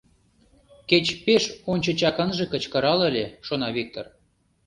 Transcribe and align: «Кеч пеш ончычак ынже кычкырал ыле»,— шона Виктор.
«Кеч 0.89 1.05
пеш 1.25 1.43
ончычак 1.71 2.17
ынже 2.23 2.45
кычкырал 2.51 2.99
ыле»,— 3.09 3.25
шона 3.45 3.69
Виктор. 3.77 4.05